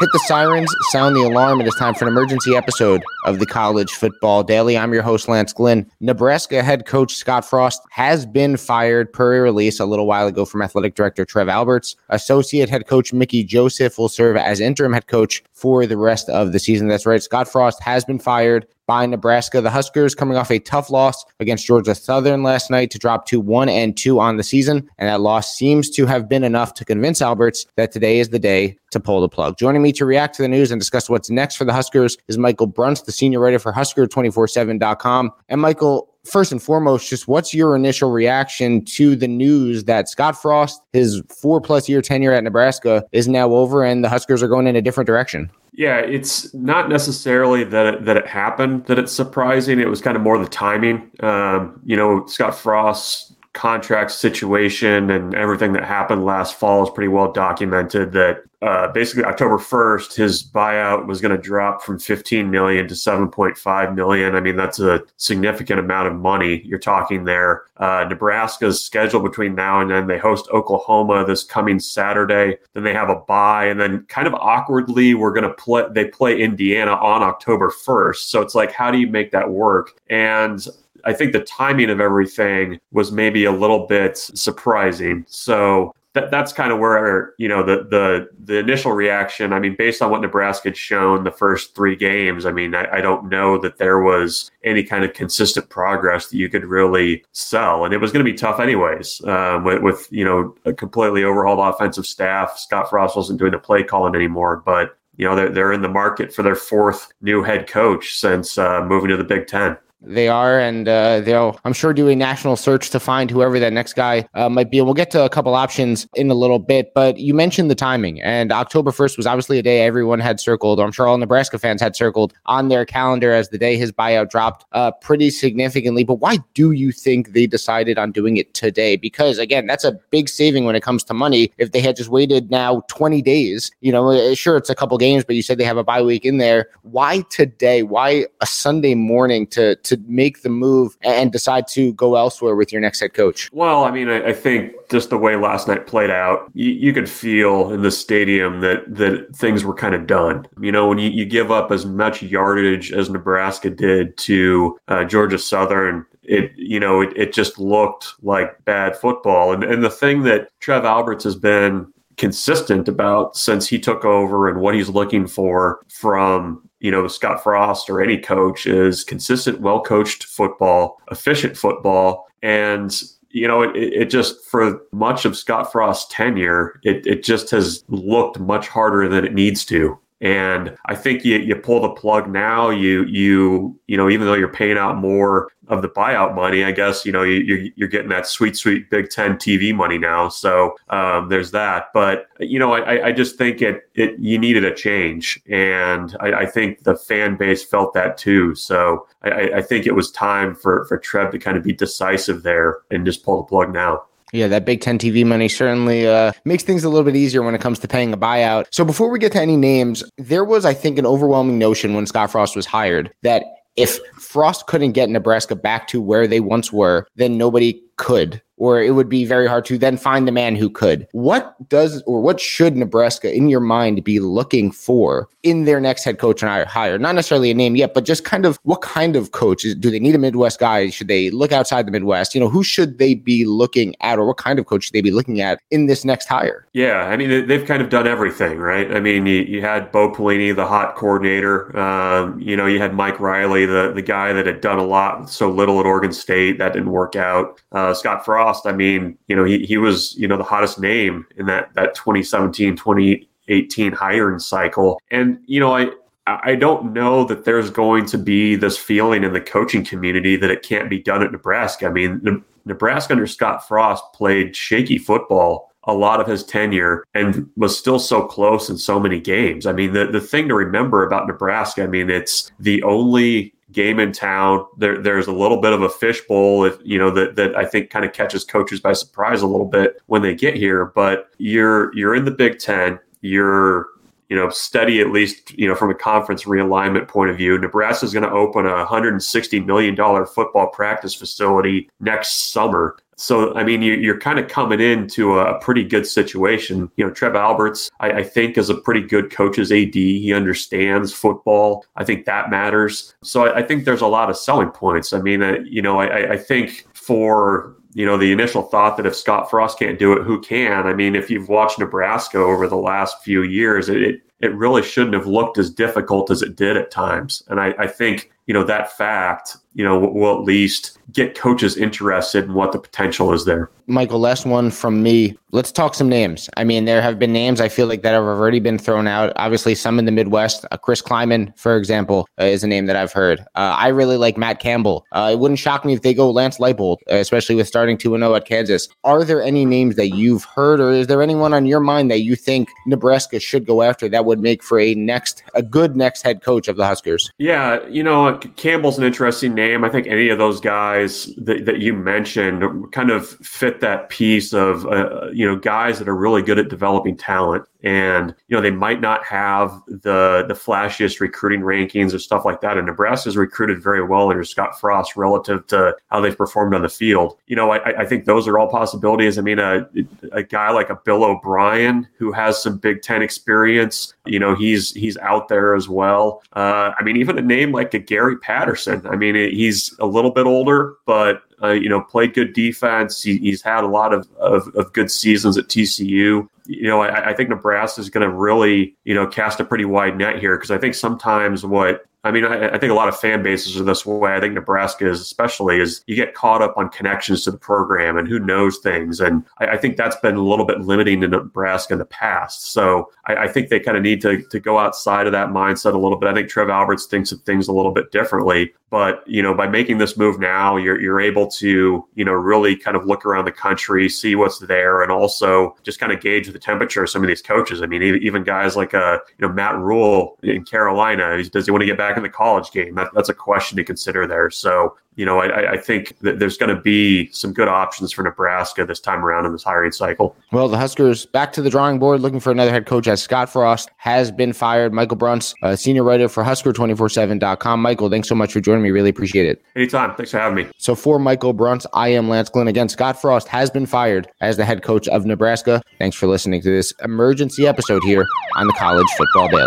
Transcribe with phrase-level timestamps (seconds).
[0.00, 1.60] Hit the sirens, sound the alarm.
[1.60, 4.78] It is time for an emergency episode of the College Football Daily.
[4.78, 5.86] I'm your host, Lance Glinn.
[6.00, 10.62] Nebraska head coach Scott Frost has been fired per release a little while ago from
[10.62, 11.96] athletic director Trev Alberts.
[12.08, 16.52] Associate head coach Mickey Joseph will serve as interim head coach for the rest of
[16.52, 16.88] the season.
[16.88, 17.22] That's right.
[17.22, 19.60] Scott Frost has been fired by Nebraska.
[19.60, 23.38] The Huskers coming off a tough loss against Georgia Southern last night to drop to
[23.38, 24.90] one and two on the season.
[24.98, 28.40] And that loss seems to have been enough to convince Alberts that today is the
[28.40, 29.56] day to pull the plug.
[29.56, 32.36] Joining me to react to the news and discuss what's next for the Huskers is
[32.36, 35.30] Michael Bruntz, the senior writer for Husker247.com.
[35.48, 40.42] And Michael, first and foremost, just what's your initial reaction to the news that Scott
[40.42, 44.48] Frost, his four plus year tenure at Nebraska, is now over and the Huskers are
[44.48, 45.48] going in a different direction?
[45.72, 49.78] Yeah, it's not necessarily that it, that it happened that it's surprising.
[49.80, 51.10] It was kind of more the timing.
[51.20, 57.08] Um, you know, Scott Frost's contract situation and everything that happened last fall is pretty
[57.08, 58.12] well documented.
[58.12, 62.94] That uh, basically October 1st, his buyout was going to drop from 15 million to
[62.94, 64.36] 7.5 million.
[64.36, 67.64] I mean, that's a significant amount of money you're talking there.
[67.78, 72.58] Uh, Nebraska's schedule between now and then, they host Oklahoma this coming Saturday.
[72.74, 75.84] Then they have a bye, and then kind of awkwardly, we're going to play.
[75.90, 78.16] They play Indiana on October 1st.
[78.16, 79.98] So it's like, how do you make that work?
[80.10, 80.64] And
[81.04, 85.24] I think the timing of everything was maybe a little bit surprising.
[85.28, 89.52] So that, that's kind of where you know the the the initial reaction.
[89.52, 92.96] I mean, based on what Nebraska had shown the first three games, I mean, I,
[92.96, 97.24] I, don't know that there was any kind of consistent progress that you could really
[97.30, 99.22] sell, and it was going to be tough anyways.
[99.24, 103.58] Um, with, with you know a completely overhauled offensive staff, Scott Frost wasn't doing the
[103.58, 107.44] play calling anymore, but you know they're they're in the market for their fourth new
[107.44, 109.76] head coach since uh, moving to the Big Ten.
[110.02, 113.72] They are, and uh, they'll, I'm sure, do a national search to find whoever that
[113.72, 114.78] next guy uh, might be.
[114.78, 116.94] And we'll get to a couple options in a little bit.
[116.94, 120.80] But you mentioned the timing, and October 1st was obviously a day everyone had circled,
[120.80, 123.92] or I'm sure all Nebraska fans had circled on their calendar as the day his
[123.92, 126.02] buyout dropped uh, pretty significantly.
[126.02, 128.96] But why do you think they decided on doing it today?
[128.96, 131.52] Because, again, that's a big saving when it comes to money.
[131.58, 134.96] If they had just waited now 20 days, you know, uh, sure, it's a couple
[134.96, 136.68] games, but you said they have a bye week in there.
[136.82, 137.82] Why today?
[137.82, 142.56] Why a Sunday morning to, to to make the move and decide to go elsewhere
[142.56, 143.50] with your next head coach?
[143.52, 146.92] Well, I mean, I, I think just the way last night played out, you, you,
[146.92, 150.46] could feel in the stadium that that things were kind of done.
[150.60, 155.04] You know, when you, you give up as much yardage as Nebraska did to uh,
[155.04, 159.52] Georgia Southern, it you know it, it just looked like bad football.
[159.52, 164.46] And and the thing that Trev Alberts has been consistent about since he took over
[164.46, 169.60] and what he's looking for from you know, Scott Frost or any coach is consistent,
[169.60, 172.26] well coached football, efficient football.
[172.42, 177.50] And, you know, it, it just, for much of Scott Frost's tenure, it, it just
[177.50, 179.98] has looked much harder than it needs to.
[180.20, 184.34] And I think you, you pull the plug now, you, you, you know, even though
[184.34, 188.10] you're paying out more of the buyout money, I guess, you know, you, you're getting
[188.10, 190.28] that sweet, sweet Big Ten TV money now.
[190.28, 191.86] So um, there's that.
[191.94, 195.40] But, you know, I, I just think it, it, you needed a change.
[195.48, 198.54] And I, I think the fan base felt that too.
[198.54, 202.42] So I, I think it was time for, for Trev to kind of be decisive
[202.42, 204.02] there and just pull the plug now.
[204.32, 207.54] Yeah, that Big Ten TV money certainly uh, makes things a little bit easier when
[207.54, 208.66] it comes to paying a buyout.
[208.70, 212.06] So before we get to any names, there was, I think, an overwhelming notion when
[212.06, 213.44] Scott Frost was hired that
[213.76, 218.80] if Frost couldn't get Nebraska back to where they once were, then nobody could or
[218.80, 221.08] it would be very hard to then find the man who could.
[221.12, 226.04] What does or what should Nebraska, in your mind, be looking for in their next
[226.04, 226.98] head coach and hire?
[226.98, 229.62] Not necessarily a name yet, but just kind of what kind of coach?
[229.62, 230.90] Do they need a Midwest guy?
[230.90, 232.34] Should they look outside the Midwest?
[232.34, 235.00] You know, who should they be looking at, or what kind of coach should they
[235.00, 236.66] be looking at in this next hire?
[236.74, 238.94] Yeah, I mean, they've kind of done everything, right?
[238.94, 241.76] I mean, you, you had Bo Pelini, the hot coordinator.
[241.78, 245.30] Um, you know, you had Mike Riley, the, the guy that had done a lot
[245.30, 246.58] so little at Oregon State.
[246.58, 247.58] That didn't work out.
[247.72, 251.26] Uh, Scott Frost, I mean, you know, he, he was, you know, the hottest name
[251.36, 255.00] in that, that 2017, 2018 hiring cycle.
[255.10, 255.90] And, you know, I,
[256.26, 260.50] I don't know that there's going to be this feeling in the coaching community that
[260.50, 261.86] it can't be done at Nebraska.
[261.86, 267.48] I mean, Nebraska under Scott Frost played shaky football a lot of his tenure and
[267.56, 269.66] was still so close in so many games.
[269.66, 273.98] I mean, the, the thing to remember about Nebraska, I mean, it's the only game
[273.98, 274.66] in town.
[274.78, 278.04] There, there's a little bit of a fishbowl, you know that that I think kind
[278.04, 280.86] of catches coaches by surprise a little bit when they get here.
[280.86, 282.98] But you're you're in the Big Ten.
[283.20, 283.88] You're
[284.30, 287.58] you know, steady at least, you know, from a conference realignment point of view.
[287.58, 292.96] Nebraska is going to open a $160 million football practice facility next summer.
[293.20, 296.90] So, I mean, you, are kind of coming into a, pretty good situation.
[296.96, 299.94] You know, Trev Alberts, I, I, think, is a pretty good coach as AD.
[299.94, 301.84] He understands football.
[301.96, 303.14] I think that matters.
[303.22, 305.12] So, I, I think there's a lot of selling points.
[305.12, 309.06] I mean, uh, you know, I, I think for you know, the initial thought that
[309.06, 310.86] if Scott Frost can't do it, who can?
[310.86, 315.14] I mean, if you've watched Nebraska over the last few years, it it really shouldn't
[315.14, 317.42] have looked as difficult as it did at times.
[317.48, 321.76] And I, I think, you know, that fact, you know, will at least get coaches
[321.76, 323.70] interested in what the potential is there.
[323.86, 325.36] Michael, last one from me.
[325.52, 326.48] Let's talk some names.
[326.56, 329.32] I mean, there have been names I feel like that have already been thrown out.
[329.34, 330.64] Obviously, some in the Midwest.
[330.70, 333.40] Uh, Chris Klieman, for example, uh, is a name that I've heard.
[333.56, 335.04] Uh, I really like Matt Campbell.
[335.10, 338.16] Uh, it wouldn't shock me if they go Lance Leipold, uh, especially with starting 2
[338.16, 338.88] 0 at Kansas.
[339.02, 342.20] Are there any names that you've heard, or is there anyone on your mind that
[342.20, 346.22] you think Nebraska should go after that would make for a next, a good next
[346.22, 347.32] head coach of the Huskers?
[347.38, 349.84] Yeah, you know, Campbell's an interesting name.
[349.84, 354.52] I think any of those guys that, that you mentioned kind of fit that piece
[354.52, 358.62] of uh, you know guys that are really good at developing talent and you know
[358.62, 362.76] they might not have the the flashiest recruiting rankings or stuff like that.
[362.76, 366.88] And nebraska's recruited very well under scott frost relative to how they've performed on the
[366.88, 367.38] field.
[367.46, 369.38] You know i, I think those are all possibilities.
[369.38, 369.88] I mean a,
[370.32, 374.92] a guy like a bill o'brien who has some big ten experience you know he's
[374.92, 376.42] he's out there as well.
[376.52, 380.30] Uh, i mean even a name like a gary patterson i mean he's a little
[380.30, 383.22] bit older but uh, you know, played good defense.
[383.22, 386.48] He, he's had a lot of, of, of, good seasons at TCU.
[386.66, 389.84] You know, I, I think Nebraska is going to really, you know, cast a pretty
[389.84, 393.08] wide net here because I think sometimes what I mean, I, I, think a lot
[393.08, 394.34] of fan bases are this way.
[394.34, 398.18] I think Nebraska is especially is you get caught up on connections to the program
[398.18, 399.20] and who knows things.
[399.20, 402.72] And I, I think that's been a little bit limiting to Nebraska in the past.
[402.72, 405.94] So I, I think they kind of need to, to go outside of that mindset
[405.94, 406.28] a little bit.
[406.28, 408.74] I think Trev Alberts thinks of things a little bit differently.
[408.90, 412.74] But you know, by making this move now, you're you're able to you know really
[412.74, 416.48] kind of look around the country, see what's there, and also just kind of gauge
[416.48, 417.82] the temperature of some of these coaches.
[417.82, 421.82] I mean, even guys like uh you know Matt Rhule in Carolina, does he want
[421.82, 422.09] to get back?
[422.10, 422.96] Back in the college game?
[422.96, 424.50] That, that's a question to consider there.
[424.50, 428.24] So, you know, I, I think that there's going to be some good options for
[428.24, 430.34] Nebraska this time around in this hiring cycle.
[430.50, 433.48] Well, the Huskers back to the drawing board looking for another head coach as Scott
[433.48, 434.92] Frost has been fired.
[434.92, 437.80] Michael Bruntz, uh, senior writer for Husker247.com.
[437.80, 438.90] Michael, thanks so much for joining me.
[438.90, 439.62] Really appreciate it.
[439.76, 440.14] Anytime.
[440.16, 440.66] Thanks for having me.
[440.78, 442.68] So for Michael Bruntz, I am Lance Glinn.
[442.68, 445.80] Again, Scott Frost has been fired as the head coach of Nebraska.
[445.98, 448.26] Thanks for listening to this emergency episode here
[448.56, 449.66] on the College Football Daily.